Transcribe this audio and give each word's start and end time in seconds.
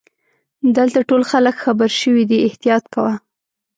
دلته 0.77 0.99
ټول 1.09 1.21
خلګ 1.31 1.55
خبرشوي 1.63 2.23
دي 2.29 2.37
احتیاط 2.47 2.83
کوه. 2.93 3.13